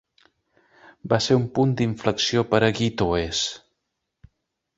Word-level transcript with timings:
Va 1.13 1.19
ser 1.25 1.37
un 1.41 1.45
punt 1.59 1.75
d'inflexió 1.81 2.45
per 2.55 2.63
a 2.69 2.71
Gittoes. 2.81 3.45